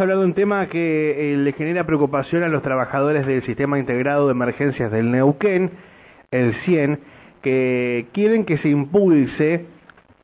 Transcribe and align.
hablar 0.00 0.18
de 0.18 0.24
un 0.24 0.34
tema 0.34 0.66
que 0.66 1.32
eh, 1.32 1.36
le 1.36 1.52
genera 1.52 1.84
preocupación 1.84 2.42
a 2.42 2.48
los 2.48 2.62
trabajadores 2.62 3.26
del 3.26 3.42
Sistema 3.42 3.78
Integrado 3.78 4.26
de 4.26 4.32
Emergencias 4.32 4.90
del 4.90 5.10
Neuquén, 5.10 5.70
el 6.30 6.54
CIEN, 6.64 7.00
que 7.42 8.06
quieren 8.12 8.44
que 8.44 8.58
se 8.58 8.68
impulse 8.68 9.66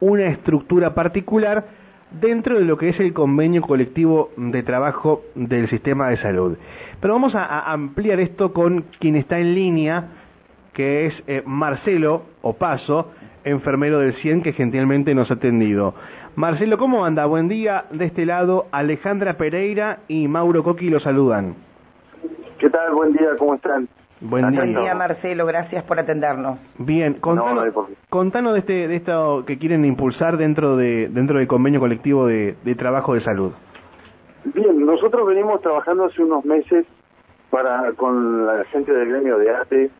una 0.00 0.28
estructura 0.28 0.94
particular 0.94 1.66
dentro 2.10 2.58
de 2.58 2.64
lo 2.64 2.76
que 2.78 2.90
es 2.90 3.00
el 3.00 3.12
convenio 3.12 3.62
colectivo 3.62 4.30
de 4.36 4.62
trabajo 4.62 5.22
del 5.34 5.68
sistema 5.68 6.08
de 6.08 6.18
salud. 6.18 6.56
Pero 7.00 7.14
vamos 7.14 7.34
a, 7.34 7.72
ampliar 7.72 8.20
esto 8.20 8.52
con 8.52 8.86
quien 8.98 9.16
está 9.16 9.38
en 9.38 9.54
línea, 9.54 10.08
que 10.72 11.06
es 11.06 11.14
eh, 11.26 11.42
Marcelo 11.46 12.24
Opaso, 12.42 13.12
enfermero 13.44 14.00
del 14.00 14.14
CIEN, 14.14 14.42
que 14.42 14.52
gentilmente 14.52 15.14
nos 15.14 15.30
ha 15.30 15.34
atendido. 15.34 15.94
Marcelo, 16.36 16.76
¿cómo 16.76 17.06
anda? 17.06 17.24
Buen 17.24 17.48
día. 17.48 17.86
De 17.90 18.04
este 18.04 18.26
lado, 18.26 18.66
Alejandra 18.70 19.38
Pereira 19.38 20.00
y 20.06 20.28
Mauro 20.28 20.62
Coqui 20.62 20.90
lo 20.90 21.00
saludan. 21.00 21.54
¿Qué 22.58 22.68
tal? 22.68 22.92
Buen 22.92 23.14
día, 23.14 23.28
¿cómo 23.38 23.54
están? 23.54 23.88
Buen 24.20 24.50
día. 24.50 24.94
Marcelo. 24.94 25.46
Gracias 25.46 25.82
por 25.84 25.98
atendernos. 25.98 26.58
Bien, 26.76 27.14
contanos, 27.14 27.64
contanos 28.10 28.52
de, 28.52 28.58
este, 28.58 28.86
de 28.86 28.96
esto 28.96 29.44
que 29.46 29.58
quieren 29.58 29.86
impulsar 29.86 30.36
dentro, 30.36 30.76
de, 30.76 31.08
dentro 31.08 31.38
del 31.38 31.48
convenio 31.48 31.80
colectivo 31.80 32.26
de, 32.26 32.54
trabajo 32.76 33.14
de 33.14 33.22
salud. 33.22 33.52
Bien, 34.44 34.84
nosotros 34.84 35.26
venimos 35.26 35.62
trabajando 35.62 36.04
hace 36.04 36.22
unos 36.22 36.44
meses 36.44 36.84
para 37.48 37.92
con 37.92 38.44
la 38.46 38.62
gente 38.64 38.92
del 38.92 39.08
gremio 39.08 39.38
de 39.38 39.56
ATE 39.56 39.90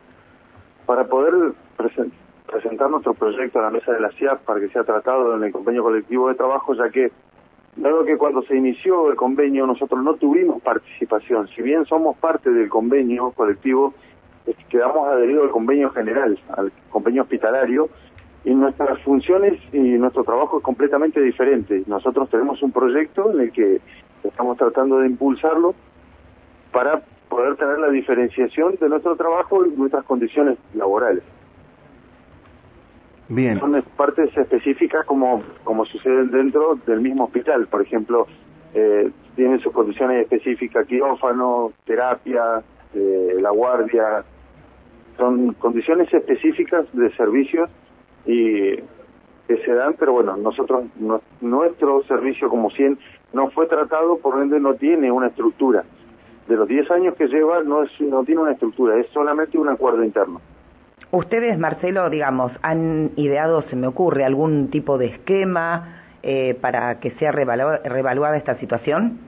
para 0.85 1.05
poder 1.05 1.55
presentar 1.79 2.26
presentar 2.47 2.91
nuestro 2.91 3.15
proyecto 3.15 3.59
a 3.59 3.63
la 3.63 3.71
mesa 3.71 3.93
de 3.93 4.01
la 4.01 4.11
CIAP 4.13 4.43
para 4.45 4.61
que 4.61 4.69
sea 4.69 4.85
tratado 4.85 5.37
en 5.37 5.45
el 5.45 5.53
convenio 5.53 5.83
colectivo 5.83 6.29
de 6.29 6.35
trabajo, 6.35 6.75
ya 6.75 6.89
que, 6.91 7.11
dado 7.77 8.05
que 8.05 8.17
cuando 8.17 8.43
se 8.43 8.57
inició 8.57 9.11
el 9.11 9.17
convenio 9.17 9.67
nosotros 9.67 10.03
no 10.03 10.15
tuvimos 10.15 10.63
participación, 10.63 11.49
si 11.49 11.63
bien 11.63 11.85
somos 11.87 12.17
parte 12.19 12.51
del 12.51 12.69
convenio 12.69 13.31
colectivo, 13.33 13.95
quedamos 14.69 15.09
adheridos 15.09 15.45
al 15.45 15.51
convenio 15.51 15.91
general, 15.91 16.39
al 16.57 16.73
convenio 16.91 17.23
hospitalario, 17.23 17.89
y 18.45 18.55
nuestras 18.55 19.01
funciones 19.03 19.61
y 19.73 19.79
nuestro 19.79 20.23
trabajo 20.23 20.59
es 20.59 20.63
completamente 20.63 21.21
diferente. 21.21 21.83
Nosotros 21.87 22.31
tenemos 22.31 22.63
un 22.63 22.71
proyecto 22.71 23.33
en 23.33 23.41
el 23.41 23.53
que 23.53 23.81
estamos 24.23 24.57
tratando 24.57 24.99
de 24.99 25.09
impulsarlo 25.09 25.75
para 26.73 27.03
poder 27.29 27.57
tener 27.57 27.81
la 27.81 27.89
diferenciación 27.89 28.77
de 28.81 28.89
nuestro 28.89 29.17
trabajo 29.17 29.67
y 29.67 29.71
nuestras 29.71 30.05
condiciones 30.05 30.59
laborales. 30.75 31.25
Son 33.59 33.83
partes 33.97 34.37
específicas 34.37 35.05
como, 35.05 35.43
como 35.65 35.85
suceden 35.85 36.31
dentro 36.31 36.79
del 36.87 37.01
mismo 37.01 37.25
hospital. 37.25 37.67
Por 37.67 37.83
ejemplo, 37.83 38.27
eh, 38.75 39.11
tienen 39.35 39.59
sus 39.61 39.73
condiciones 39.73 40.23
específicas, 40.23 40.87
quirófano, 40.87 41.73
terapia, 41.85 42.63
eh, 42.95 43.37
la 43.41 43.51
guardia. 43.51 44.25
Son 45.17 45.55
condiciones 45.55 46.13
específicas 46.13 46.87
de 46.93 47.11
servicios 47.17 47.69
y 48.27 48.77
que 49.47 49.57
se 49.65 49.73
dan, 49.73 49.95
pero 49.99 50.13
bueno, 50.13 50.37
nosotros, 50.37 50.85
nuestro 51.41 52.03
servicio 52.05 52.49
como 52.49 52.71
100 52.71 52.99
no 53.33 53.51
fue 53.51 53.67
tratado, 53.67 54.19
por 54.19 54.41
ende 54.43 54.61
no 54.61 54.75
tiene 54.75 55.11
una 55.11 55.29
estructura. 55.29 55.85
De 56.49 56.57
los 56.57 56.69
10 56.69 56.91
años 56.91 57.15
que 57.17 57.27
lleva, 57.27 57.63
no, 57.63 57.83
es, 57.83 58.01
no 58.01 58.25
tiene 58.25 58.43
una 58.43 58.53
estructura, 58.53 58.99
es 58.99 59.07
solamente 59.09 59.59
un 59.59 59.69
acuerdo 59.69 60.05
interno. 60.05 60.41
Ustedes, 61.17 61.59
Marcelo, 61.59 62.11
digamos, 62.11 62.53
han 62.63 63.13
ideado, 63.17 63.63
se 63.63 63.77
me 63.77 63.87
ocurre, 63.87 64.25
algún 64.25 64.69
tipo 64.71 64.99
de 64.99 65.07
esquema 65.07 66.03
eh, 66.23 66.59
para 66.61 67.01
que 67.01 67.13
sea 67.13 67.33
revaluada 67.33 68.37
esta 68.37 68.59
situación? 68.59 69.19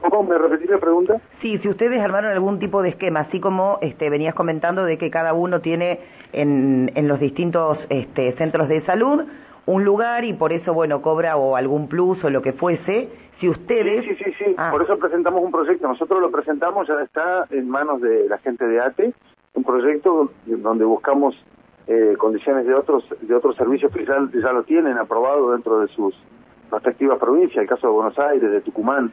¿Cómo 0.00 0.24
me 0.24 0.38
repetí 0.38 0.66
la 0.66 0.78
pregunta? 0.78 1.20
Sí, 1.40 1.58
si 1.58 1.68
ustedes 1.68 2.00
armaron 2.00 2.32
algún 2.32 2.58
tipo 2.58 2.82
de 2.82 2.88
esquema, 2.88 3.20
así 3.20 3.38
como 3.38 3.78
este, 3.80 4.10
venías 4.10 4.34
comentando 4.34 4.84
de 4.84 4.98
que 4.98 5.08
cada 5.08 5.34
uno 5.34 5.60
tiene 5.60 6.00
en, 6.32 6.90
en 6.96 7.06
los 7.06 7.20
distintos 7.20 7.78
este, 7.88 8.32
centros 8.32 8.68
de 8.68 8.80
salud 8.86 9.24
un 9.66 9.84
lugar 9.84 10.24
y 10.24 10.32
por 10.32 10.52
eso, 10.52 10.74
bueno, 10.74 11.00
cobra 11.00 11.36
o 11.36 11.54
algún 11.54 11.88
plus 11.88 12.24
o 12.24 12.30
lo 12.30 12.42
que 12.42 12.54
fuese. 12.54 13.08
Si 13.38 13.48
ustedes... 13.48 14.04
Sí, 14.04 14.14
sí, 14.16 14.24
sí, 14.24 14.32
sí. 14.38 14.54
Ah. 14.58 14.70
por 14.72 14.82
eso 14.82 14.98
presentamos 14.98 15.42
un 15.42 15.52
proyecto. 15.52 15.86
Nosotros 15.86 16.20
lo 16.20 16.30
presentamos, 16.32 16.88
ya 16.88 16.94
está 17.02 17.46
en 17.50 17.68
manos 17.68 18.00
de 18.00 18.28
la 18.28 18.38
gente 18.38 18.66
de 18.66 18.80
ATE 18.80 19.14
un 19.54 19.64
proyecto 19.64 20.30
donde 20.46 20.84
buscamos 20.84 21.34
eh, 21.86 22.14
condiciones 22.18 22.66
de 22.66 22.74
otros 22.74 23.04
de 23.20 23.34
otros 23.34 23.56
servicios 23.56 23.92
que 23.92 24.04
ya, 24.04 24.52
lo 24.52 24.62
tienen 24.62 24.96
aprobado 24.98 25.52
dentro 25.52 25.80
de 25.80 25.88
sus 25.88 26.14
respectivas 26.70 27.18
provincias, 27.18 27.62
el 27.62 27.68
caso 27.68 27.88
de 27.88 27.92
Buenos 27.92 28.18
Aires, 28.18 28.50
de 28.50 28.60
Tucumán. 28.60 29.12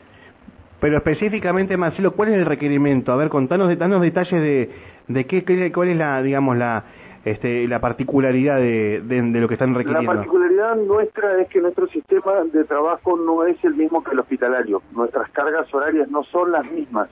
Pero 0.79 0.97
específicamente, 0.97 1.75
Marcelo, 1.75 2.11
¿cuál 2.11 2.29
es 2.29 2.35
el 2.35 2.45
requerimiento? 2.45 3.11
A 3.11 3.15
ver, 3.15 3.29
contanos, 3.29 3.75
danos 3.79 3.99
detalles 3.99 4.41
de, 4.41 4.69
de 5.07 5.25
qué, 5.25 5.71
cuál 5.73 5.87
es 5.89 5.97
la, 5.97 6.21
digamos, 6.21 6.55
la, 6.55 6.83
este, 7.25 7.67
la 7.67 7.81
particularidad 7.81 8.57
de, 8.57 9.01
de, 9.03 9.39
lo 9.39 9.47
que 9.47 9.55
están 9.55 9.73
requiriendo. 9.73 10.13
La 10.13 10.19
particularidad 10.19 10.75
nuestra 10.75 11.41
es 11.41 11.47
que 11.49 11.61
nuestro 11.61 11.87
sistema 11.87 12.43
de 12.53 12.63
trabajo 12.65 13.17
no 13.17 13.43
es 13.43 13.57
el 13.63 13.73
mismo 13.73 14.03
que 14.03 14.11
el 14.11 14.19
hospitalario. 14.19 14.83
Nuestras 14.91 15.31
cargas 15.31 15.73
horarias 15.73 16.11
no 16.11 16.23
son 16.25 16.51
las 16.51 16.71
mismas. 16.71 17.09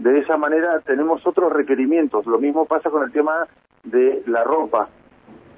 De 0.00 0.18
esa 0.18 0.38
manera 0.38 0.80
tenemos 0.80 1.26
otros 1.26 1.52
requerimientos. 1.52 2.24
Lo 2.24 2.38
mismo 2.38 2.64
pasa 2.64 2.88
con 2.88 3.02
el 3.02 3.12
tema 3.12 3.46
de 3.84 4.22
la 4.26 4.42
ropa, 4.44 4.88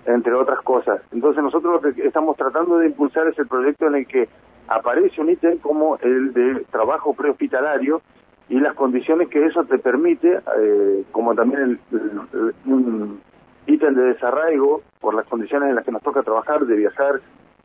entre 0.04 0.34
otras 0.34 0.60
cosas. 0.62 1.00
Entonces 1.12 1.44
nosotros 1.44 1.80
lo 1.80 1.94
que 1.94 2.04
estamos 2.04 2.36
tratando 2.36 2.78
de 2.78 2.88
impulsar 2.88 3.28
es 3.28 3.38
el 3.38 3.46
proyecto 3.46 3.86
en 3.86 3.94
el 3.94 4.06
que 4.08 4.28
aparece 4.66 5.20
un 5.20 5.30
ítem 5.30 5.58
como 5.58 5.96
el 5.98 6.32
de 6.32 6.66
trabajo 6.72 7.14
prehospitalario 7.14 8.02
y 8.48 8.58
las 8.58 8.74
condiciones 8.74 9.28
que 9.28 9.46
eso 9.46 9.62
te 9.62 9.78
permite, 9.78 10.40
eh, 10.58 11.04
como 11.12 11.36
también 11.36 11.78
el, 11.92 12.52
un 12.66 13.20
ítem 13.68 13.94
de 13.94 14.02
desarraigo 14.02 14.82
por 15.00 15.14
las 15.14 15.26
condiciones 15.28 15.68
en 15.68 15.76
las 15.76 15.84
que 15.84 15.92
nos 15.92 16.02
toca 16.02 16.24
trabajar, 16.24 16.66
de 16.66 16.74
viajar, 16.74 17.20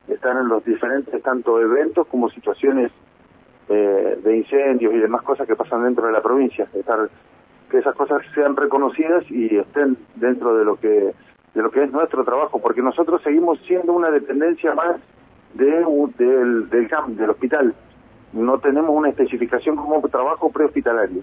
estar 0.06 0.36
en 0.36 0.46
los 0.46 0.64
diferentes 0.64 1.20
tanto 1.24 1.60
eventos 1.60 2.06
como 2.06 2.28
situaciones 2.30 2.92
eh, 3.68 4.18
de 4.22 4.36
incendios 4.36 4.94
y 4.94 4.98
demás 4.98 5.22
cosas 5.22 5.46
que 5.46 5.56
pasan 5.56 5.84
dentro 5.84 6.06
de 6.06 6.12
la 6.12 6.22
provincia, 6.22 6.66
estar, 6.74 7.08
que 7.70 7.78
esas 7.78 7.94
cosas 7.94 8.22
sean 8.34 8.56
reconocidas 8.56 9.24
y 9.30 9.56
estén 9.56 9.96
dentro 10.16 10.56
de 10.56 10.64
lo 10.64 10.76
que 10.76 11.12
de 11.54 11.62
lo 11.62 11.70
que 11.70 11.82
es 11.82 11.90
nuestro 11.90 12.24
trabajo, 12.24 12.60
porque 12.60 12.82
nosotros 12.82 13.22
seguimos 13.22 13.58
siendo 13.66 13.92
una 13.92 14.10
dependencia 14.10 14.74
más 14.74 14.96
de, 15.54 15.84
del, 16.16 16.68
del 16.68 16.88
CAM, 16.88 17.16
del 17.16 17.30
hospital. 17.30 17.74
No 18.32 18.58
tenemos 18.58 18.90
una 18.90 19.08
especificación 19.08 19.74
como 19.76 20.00
trabajo 20.08 20.50
prehospitalario. 20.50 21.22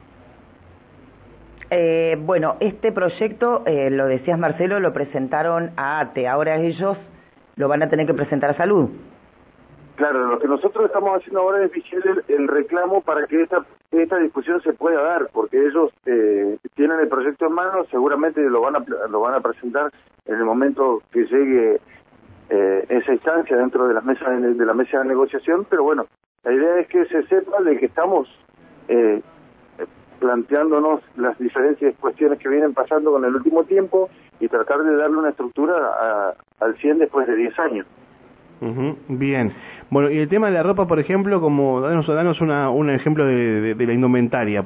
Eh, 1.69 2.17
bueno, 2.19 2.55
este 2.59 2.91
proyecto, 2.91 3.63
eh, 3.65 3.89
lo 3.89 4.07
decías 4.07 4.37
Marcelo, 4.37 4.79
lo 4.79 4.93
presentaron 4.93 5.71
a 5.77 5.99
ATE, 5.99 6.27
ahora 6.27 6.57
ellos 6.57 6.97
lo 7.55 7.67
van 7.67 7.83
a 7.83 7.89
tener 7.89 8.05
que 8.05 8.13
presentar 8.13 8.51
a 8.51 8.57
Salud. 8.57 8.89
Claro, 9.95 10.27
lo 10.27 10.39
que 10.39 10.47
nosotros 10.47 10.85
estamos 10.85 11.17
haciendo 11.17 11.39
ahora 11.39 11.63
es 11.63 11.71
vigilar 11.71 12.23
el, 12.27 12.47
reclamo 12.47 13.01
para 13.01 13.25
que 13.27 13.41
esta 13.41 13.65
esta 13.91 14.17
discusión 14.17 14.61
se 14.61 14.73
pueda 14.73 15.01
dar, 15.01 15.29
porque 15.31 15.57
ellos 15.57 15.89
eh, 16.05 16.57
tienen 16.75 16.99
el 16.99 17.07
proyecto 17.07 17.45
en 17.45 17.53
mano, 17.53 17.85
seguramente 17.89 18.41
lo 18.41 18.59
van 18.59 18.75
a 18.75 18.85
lo 19.09 19.21
van 19.21 19.35
a 19.35 19.39
presentar 19.39 19.89
en 20.25 20.35
el 20.35 20.43
momento 20.43 21.01
que 21.11 21.23
llegue 21.25 21.79
eh, 22.49 22.85
esa 22.89 23.13
instancia 23.13 23.55
dentro 23.55 23.87
de 23.87 23.93
las 23.93 24.03
mesas 24.03 24.41
de, 24.41 24.65
la 24.65 24.73
mesa 24.73 24.99
de 24.99 25.05
negociación, 25.05 25.65
pero 25.69 25.83
bueno, 25.83 26.07
la 26.43 26.51
idea 26.51 26.79
es 26.79 26.87
que 26.87 27.05
se 27.05 27.23
sepa 27.27 27.61
de 27.63 27.77
que 27.77 27.85
estamos 27.85 28.27
eh, 28.89 29.21
planteándonos 30.19 31.01
las 31.15 31.37
diferentes 31.39 31.95
cuestiones 31.97 32.39
que 32.39 32.49
vienen 32.49 32.73
pasando 32.73 33.11
con 33.11 33.23
el 33.23 33.33
último 33.33 33.63
tiempo 33.63 34.09
y 34.41 34.49
tratar 34.49 34.83
de 34.83 34.95
darle 34.97 35.17
una 35.17 35.29
estructura 35.29 36.35
al 36.59 36.75
100 36.77 36.99
después 36.99 37.27
de 37.27 37.35
10 37.35 37.59
años. 37.59 37.87
Bien. 39.07 39.53
Bueno, 39.89 40.09
y 40.09 40.17
el 40.17 40.29
tema 40.29 40.47
de 40.47 40.53
la 40.53 40.63
ropa, 40.63 40.87
por 40.87 40.99
ejemplo, 40.99 41.39
como 41.39 41.81
danos, 41.81 42.07
danos 42.07 42.41
una, 42.41 42.69
un 42.69 42.89
ejemplo 42.89 43.25
de, 43.25 43.75
la 43.77 43.93
indumentaria. 43.93 44.65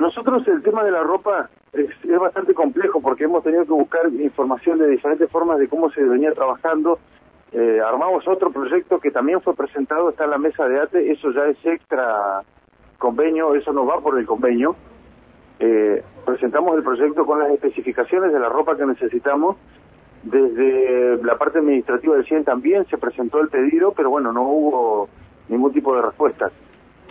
Nosotros 0.00 0.46
el 0.48 0.62
tema 0.62 0.82
de 0.82 0.90
la 0.90 1.02
ropa 1.02 1.48
es, 1.72 1.88
bastante 2.18 2.52
complejo 2.52 3.00
porque 3.00 3.24
hemos 3.24 3.44
tenido 3.44 3.64
que 3.64 3.72
buscar 3.72 4.08
información 4.12 4.78
de 4.78 4.88
diferentes 4.88 5.30
formas 5.30 5.58
de 5.58 5.68
cómo 5.68 5.90
se 5.90 6.02
venía 6.02 6.32
trabajando. 6.32 6.98
Eh, 7.52 7.80
armamos 7.80 8.26
otro 8.26 8.50
proyecto 8.50 8.98
que 8.98 9.12
también 9.12 9.40
fue 9.40 9.54
presentado, 9.54 10.10
está 10.10 10.24
en 10.24 10.30
la 10.30 10.38
mesa 10.38 10.66
de 10.66 10.80
ATE, 10.80 11.12
eso 11.12 11.30
ya 11.30 11.44
es 11.46 11.64
extra 11.64 12.42
convenio, 12.98 13.54
eso 13.54 13.72
no 13.72 13.86
va 13.86 14.00
por 14.00 14.18
el 14.18 14.26
convenio. 14.26 14.74
Eh, 15.60 16.02
presentamos 16.26 16.76
el 16.76 16.82
proyecto 16.82 17.24
con 17.24 17.38
las 17.38 17.50
especificaciones 17.52 18.32
de 18.32 18.40
la 18.40 18.48
ropa 18.48 18.76
que 18.76 18.84
necesitamos 18.84 19.56
desde 20.24 21.22
la 21.22 21.36
parte 21.36 21.58
administrativa 21.58 22.16
del 22.16 22.26
CIEN 22.26 22.44
también 22.44 22.86
se 22.86 22.98
presentó 22.98 23.40
el 23.40 23.48
pedido, 23.48 23.92
pero 23.92 24.10
bueno, 24.10 24.32
no 24.32 24.42
hubo 24.42 25.08
ningún 25.48 25.72
tipo 25.72 25.94
de 25.94 26.02
respuesta 26.02 26.50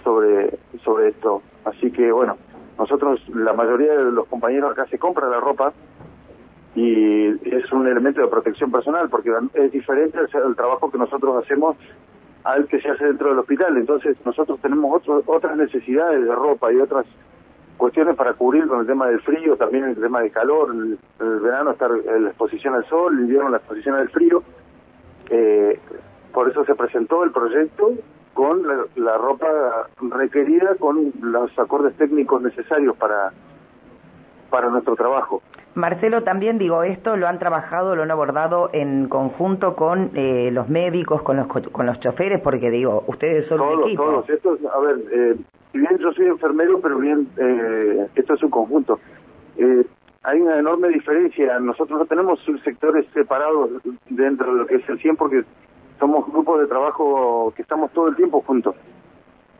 sobre, 0.04 0.58
sobre 0.84 1.10
esto. 1.10 1.42
Así 1.66 1.92
que 1.92 2.12
bueno, 2.12 2.38
nosotros, 2.78 3.22
la 3.30 3.54
mayoría 3.54 3.94
de 3.94 4.12
los 4.12 4.28
compañeros 4.28 4.72
acá 4.72 4.88
se 4.88 4.98
compra 4.98 5.30
la 5.30 5.40
ropa 5.40 5.74
y 6.76 7.28
es 7.56 7.72
un 7.72 7.88
elemento 7.88 8.20
de 8.22 8.28
protección 8.28 8.72
personal 8.72 9.10
porque 9.10 9.32
es 9.54 9.72
diferente 9.72 10.18
el, 10.20 10.56
trabajo 10.56 10.90
que 10.90 10.98
nosotros 10.98 11.44
hacemos 11.44 11.78
al 12.44 12.68
que 12.68 12.82
se 12.82 12.90
hace 12.90 13.06
dentro 13.06 13.30
del 13.30 13.40
hospital. 13.40 13.78
Entonces 13.78 14.18
nosotros 14.26 14.60
tenemos 14.60 15.04
otras 15.08 15.56
necesidades 15.56 16.26
de 16.26 16.34
ropa 16.34 16.74
y 16.74 16.78
otras 16.78 17.06
cuestiones 17.84 18.16
para 18.16 18.32
cubrir 18.36 18.66
con 18.66 18.80
el 18.80 18.88
tema 18.88 19.08
del 19.08 19.20
frío, 19.20 19.58
también 19.58 19.84
el 19.84 20.00
tema 20.00 20.22
del 20.22 20.32
calor, 20.32 20.74
el, 20.74 20.98
verano 21.42 21.72
estar 21.72 21.92
la 21.92 22.30
exposición 22.30 22.76
al 22.76 22.86
sol, 22.88 23.14
el 23.14 23.26
invierno 23.26 23.50
la 23.50 23.58
exposición 23.58 23.96
al 23.96 24.08
frío. 24.08 24.42
Eh, 25.30 25.78
por 26.32 26.50
eso 26.50 26.64
se 26.64 26.76
presentó 26.76 27.26
el 27.26 27.34
proyecto 27.34 27.92
con 28.34 28.64
la, 28.96 29.18
ropa 29.18 29.90
requerida, 30.00 30.76
con 30.80 31.12
los 31.20 31.60
acordes 31.60 31.94
técnicos 31.98 32.42
necesarios 32.42 32.96
para, 32.96 33.34
para 34.50 34.70
nuestro 34.70 34.96
trabajo. 34.96 35.42
Marcelo, 35.76 36.24
también 36.24 36.58
digo, 36.58 36.84
esto 36.84 37.18
lo 37.18 37.28
han 37.28 37.40
trabajado, 37.40 37.96
lo 37.96 38.04
han 38.04 38.12
abordado 38.12 38.70
en 38.74 39.10
conjunto 39.10 39.76
con 39.76 40.12
eh, 40.14 40.52
los 40.52 40.70
médicos, 40.70 41.24
con 41.24 41.38
los 41.38 41.48
con 41.48 41.86
los 41.86 42.00
choferes, 42.00 42.42
porque 42.42 42.70
digo, 42.70 43.04
ustedes 43.08 43.48
son 43.48 43.58
todos, 43.58 43.78
un 43.78 43.84
equipo. 43.84 44.04
Todos, 44.04 44.30
esto 44.30 44.58
a 44.72 44.80
ver, 44.80 44.98
eh, 45.12 45.36
si 45.72 45.80
bien 45.80 45.98
yo 45.98 46.12
soy 46.14 46.28
enfermero, 46.28 46.80
pero 46.80 47.00
bien, 47.00 47.28
eh, 47.38 48.08
esto 48.16 48.36
es 48.36 48.44
un 48.44 48.52
conjunto. 48.52 49.00
Eh, 49.58 49.84
hay 50.24 50.40
una 50.40 50.60
enorme 50.60 50.90
diferencia. 50.90 51.60
Nosotros 51.60 52.00
no 52.00 52.06
tenemos 52.06 52.40
subsectores 52.42 53.06
separados 53.14 53.72
dentro 54.10 54.54
de 54.54 54.60
lo 54.60 54.66
que 54.68 54.76
es 54.76 54.90
el 54.90 55.00
100 55.00 55.16
porque 55.18 55.44
somos 56.00 56.32
grupos 56.32 56.62
de 56.62 56.68
trabajo 56.68 57.52
que 57.56 57.62
estamos 57.64 57.92
todo 57.92 58.08
el 58.08 58.16
tiempo 58.16 58.42
juntos. 58.42 58.76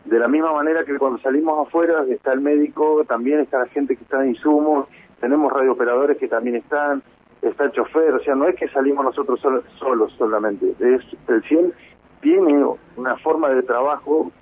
De 0.06 0.20
la 0.20 0.28
misma 0.28 0.54
manera 0.54 0.84
que 0.84 0.98
cuando 0.98 1.18
salimos 1.20 1.68
afuera 1.68 2.06
está 2.10 2.34
el 2.34 2.42
médico, 2.42 3.04
también 3.06 3.40
está 3.40 3.60
la 3.60 3.68
gente 3.68 3.96
que 3.96 4.04
está 4.04 4.22
en 4.22 4.30
insumos, 4.30 4.88
tenemos 5.24 5.54
radiooperadores 5.54 6.18
que 6.18 6.28
también 6.28 6.58
están, 6.58 7.02
está 7.42 7.64
el 7.64 7.72
chofer, 7.72 8.14
o 8.14 8.20
sea, 8.20 8.36
no 8.36 8.46
es 8.46 8.58
que 8.58 8.68
salimos 8.68 9.06
nosotros 9.06 9.40
solos, 9.80 10.12
solamente, 10.18 10.74
es 10.82 11.02
el 11.30 11.42
100 11.44 11.74
tiene 12.20 12.66
una 12.98 13.16
forma 13.20 13.48
de 13.48 13.64
trabajo 13.64 14.34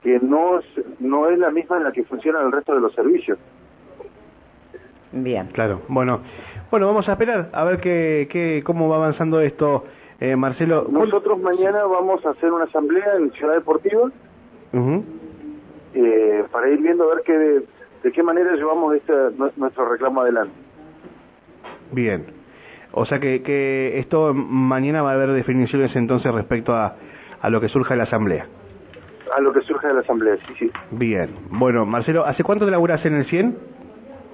que 0.00 0.20
no 0.20 0.60
es, 0.60 0.64
no 1.00 1.28
es 1.28 1.40
la 1.40 1.50
misma 1.50 1.78
en 1.78 1.84
la 1.84 1.90
que 1.90 2.04
funciona 2.04 2.40
el 2.40 2.52
resto 2.52 2.72
de 2.72 2.80
los 2.80 2.94
servicios. 2.94 3.36
Bien. 5.10 5.48
Claro, 5.48 5.80
bueno, 5.88 6.20
bueno, 6.70 6.86
vamos 6.86 7.08
a 7.08 7.12
esperar 7.14 7.50
a 7.52 7.64
ver 7.64 7.80
qué, 7.80 8.28
qué, 8.30 8.62
cómo 8.64 8.88
va 8.88 8.94
avanzando 8.94 9.40
esto, 9.40 9.86
eh, 10.20 10.36
Marcelo. 10.36 10.86
Nosotros 10.88 11.40
mañana 11.40 11.82
vamos 11.82 12.24
a 12.24 12.30
hacer 12.30 12.52
una 12.52 12.66
asamblea 12.66 13.16
en 13.16 13.32
Ciudad 13.32 13.54
Deportiva 13.54 14.08
eh, 15.94 16.44
para 16.52 16.68
ir 16.68 16.80
viendo 16.80 17.10
a 17.10 17.14
ver 17.16 17.24
qué, 17.24 17.64
de 18.02 18.12
qué 18.12 18.22
manera 18.22 18.54
llevamos 18.54 18.94
este, 18.94 19.12
nuestro 19.56 19.88
reclamo 19.88 20.22
adelante. 20.22 20.54
Bien. 21.92 22.26
O 22.92 23.04
sea 23.04 23.18
que, 23.18 23.42
que 23.42 23.98
esto 23.98 24.32
mañana 24.34 25.02
va 25.02 25.10
a 25.10 25.14
haber 25.14 25.32
definiciones 25.32 25.94
entonces 25.94 26.32
respecto 26.32 26.74
a, 26.74 26.96
a 27.40 27.50
lo 27.50 27.60
que 27.60 27.68
surja 27.68 27.94
de 27.94 27.98
la 27.98 28.04
asamblea 28.04 28.46
a 29.36 29.40
lo 29.40 29.52
que 29.52 29.60
surge 29.60 29.86
de 29.86 29.94
la 29.94 30.00
Asamblea, 30.00 30.36
sí, 30.46 30.54
sí. 30.58 30.70
Bien. 30.90 31.30
Bueno, 31.50 31.84
Marcelo, 31.86 32.24
¿hace 32.24 32.42
cuánto 32.42 32.64
te 32.64 32.70
laburas 32.70 33.04
en 33.04 33.14
el 33.14 33.26
100? 33.26 33.56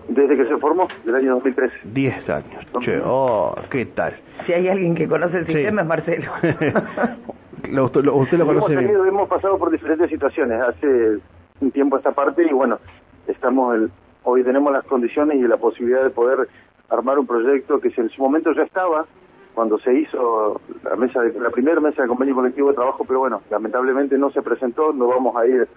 Desde 0.09 0.37
que 0.37 0.45
se 0.47 0.57
formó, 0.59 0.87
del 1.05 1.15
año 1.15 1.35
2013. 1.35 1.77
Diez 1.85 2.29
años. 2.29 2.67
Che, 2.81 3.01
oh, 3.03 3.55
¿qué 3.71 3.87
tal? 3.87 4.15
Si 4.47 4.53
hay 4.53 4.69
alguien 4.69 4.95
que 4.95 5.09
conoce 5.09 5.39
el 5.39 5.47
sistema 5.47 5.81
es 5.83 5.87
Marcelo. 5.87 6.31
usted 7.85 8.05
lo 8.05 8.47
conoce 8.47 8.73
hemos, 8.75 8.85
bien. 8.85 9.09
hemos 9.09 9.29
pasado 9.29 9.59
por 9.59 9.71
diferentes 9.71 10.11
situaciones 10.11 10.61
hace 10.61 11.19
un 11.61 11.71
tiempo 11.71 11.97
esta 11.97 12.13
parte 12.13 12.45
y 12.45 12.53
bueno, 12.53 12.79
estamos 13.27 13.75
el, 13.75 13.91
hoy 14.25 14.43
tenemos 14.43 14.73
las 14.73 14.85
condiciones 14.85 15.39
y 15.39 15.43
la 15.43 15.57
posibilidad 15.57 16.03
de 16.03 16.11
poder 16.11 16.49
armar 16.89 17.19
un 17.19 17.27
proyecto 17.27 17.81
que 17.81 17.93
en 17.97 18.09
su 18.11 18.23
momento 18.23 18.53
ya 18.53 18.63
estaba, 18.63 19.07
cuando 19.55 19.79
se 19.79 19.95
hizo 19.95 20.61
la 20.83 20.97
mesa 20.97 21.23
de, 21.23 21.39
la 21.39 21.51
primera 21.51 21.81
mesa 21.81 22.03
de 22.03 22.09
convenio 22.09 22.35
colectivo 22.35 22.69
de 22.69 22.75
trabajo, 22.75 23.05
pero 23.07 23.21
bueno, 23.21 23.43
lamentablemente 23.51 24.19
no 24.19 24.31
se 24.31 24.43
presentó, 24.43 24.93
no 24.93 25.07
vamos 25.07 25.37
a 25.37 25.47
ir 25.47 25.69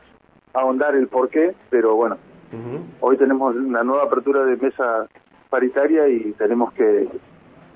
a 0.54 0.60
ahondar 0.60 0.96
el 0.96 1.08
por 1.08 1.30
qué, 1.30 1.54
pero 1.70 1.96
bueno, 1.96 2.18
hoy 3.02 3.18
tenemos 3.18 3.56
una 3.56 3.84
nueva 3.84 4.04
apertura 4.04 4.44
de 4.46 4.58
mesa 4.58 5.08
paritaria 5.50 6.08
y 6.08 6.34
tenemos 6.34 6.74
que 6.74 7.08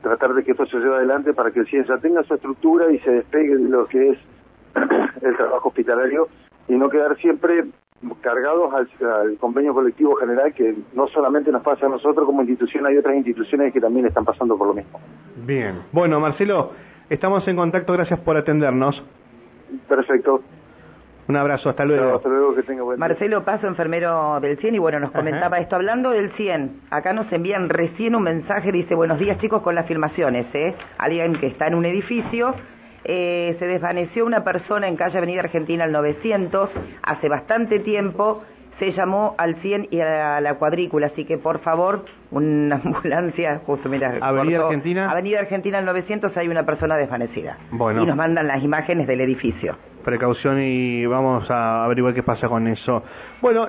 tratar 0.01 0.33
de 0.33 0.43
que 0.43 0.51
esto 0.51 0.65
se 0.65 0.77
lleve 0.77 0.95
adelante 0.95 1.33
para 1.33 1.51
que 1.51 1.59
el 1.59 1.67
CIENSA 1.67 1.99
tenga 1.99 2.23
su 2.23 2.33
estructura 2.33 2.91
y 2.91 2.99
se 2.99 3.11
despegue 3.11 3.55
de 3.55 3.69
lo 3.69 3.85
que 3.85 4.09
es 4.09 4.17
el 5.21 5.37
trabajo 5.37 5.69
hospitalario 5.69 6.27
y 6.67 6.73
no 6.73 6.89
quedar 6.89 7.15
siempre 7.17 7.65
cargados 8.21 8.73
al, 8.73 9.37
convenio 9.37 9.73
colectivo 9.73 10.15
general 10.15 10.53
que 10.53 10.75
no 10.93 11.07
solamente 11.07 11.51
nos 11.51 11.61
pasa 11.61 11.85
a 11.85 11.89
nosotros 11.89 12.25
como 12.25 12.41
institución, 12.41 12.85
hay 12.85 12.97
otras 12.97 13.15
instituciones 13.15 13.73
que 13.73 13.79
también 13.79 14.05
están 14.07 14.25
pasando 14.25 14.57
por 14.57 14.67
lo 14.67 14.73
mismo. 14.73 14.99
Bien. 15.45 15.83
Bueno, 15.91 16.19
Marcelo, 16.19 16.71
estamos 17.09 17.47
en 17.47 17.55
contacto, 17.55 17.93
gracias 17.93 18.19
por 18.19 18.37
atendernos. 18.37 19.03
Perfecto. 19.87 20.41
Un 21.27 21.37
abrazo, 21.37 21.69
hasta 21.69 21.85
luego. 21.85 22.15
hasta 22.15 22.27
luego, 22.27 22.55
que 22.55 22.63
tenga 22.63 22.83
buen 22.83 22.99
Marcelo 22.99 23.45
Paso, 23.45 23.67
enfermero 23.67 24.39
del 24.41 24.57
100, 24.57 24.75
y 24.75 24.79
bueno, 24.79 24.99
nos 24.99 25.11
comentaba 25.11 25.59
esto. 25.59 25.75
Hablando 25.75 26.09
del 26.09 26.31
100, 26.31 26.81
acá 26.89 27.13
nos 27.13 27.31
envían 27.31 27.69
recién 27.69 28.15
un 28.15 28.23
mensaje, 28.23 28.71
dice, 28.71 28.95
buenos 28.95 29.19
días 29.19 29.37
chicos 29.39 29.61
con 29.61 29.75
las 29.75 29.87
filmaciones, 29.87 30.47
¿eh? 30.53 30.75
Alguien 30.97 31.33
que 31.35 31.47
está 31.47 31.67
en 31.67 31.75
un 31.75 31.85
edificio 31.85 32.53
eh, 33.03 33.55
se 33.59 33.65
desvaneció 33.65 34.25
una 34.25 34.43
persona 34.43 34.87
en 34.87 34.95
calle 34.95 35.17
Avenida 35.17 35.41
Argentina 35.41 35.83
al 35.83 35.91
900 35.91 36.69
hace 37.03 37.29
bastante 37.29 37.79
tiempo. 37.79 38.43
Se 38.79 38.93
llamó 38.93 39.35
al 39.37 39.55
100 39.61 39.89
y 39.91 39.99
a 39.99 40.41
la 40.41 40.55
cuadrícula, 40.55 41.07
así 41.07 41.23
que 41.25 41.37
por 41.37 41.59
favor, 41.59 42.05
una 42.31 42.75
ambulancia, 42.83 43.61
justo 43.65 43.89
mira. 43.89 44.17
Avenida 44.21 44.63
Argentina. 44.63 45.11
Avenida 45.11 45.39
Argentina 45.39 45.77
al 45.77 45.85
900 45.85 46.35
hay 46.35 46.47
una 46.47 46.63
persona 46.65 46.95
desvanecida. 46.97 47.57
Bueno. 47.71 48.01
Y 48.01 48.05
nos 48.05 48.15
mandan 48.15 48.47
las 48.47 48.63
imágenes 48.63 49.07
del 49.07 49.21
edificio. 49.21 49.77
Precaución 50.03 50.59
y 50.59 51.05
vamos 51.05 51.49
a 51.51 51.85
averiguar 51.85 52.15
qué 52.15 52.23
pasa 52.23 52.47
con 52.47 52.67
eso. 52.67 53.03
Bueno. 53.39 53.67